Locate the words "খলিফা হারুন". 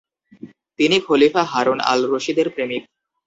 1.07-1.79